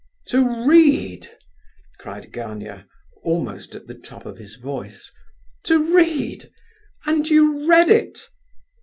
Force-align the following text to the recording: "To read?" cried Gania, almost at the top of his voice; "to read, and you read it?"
"To 0.29 0.65
read?" 0.67 1.27
cried 1.99 2.33
Gania, 2.33 2.87
almost 3.21 3.75
at 3.75 3.85
the 3.85 3.93
top 3.93 4.25
of 4.25 4.39
his 4.39 4.55
voice; 4.55 5.11
"to 5.65 5.95
read, 5.95 6.49
and 7.05 7.29
you 7.29 7.69
read 7.69 7.91
it?" 7.91 8.27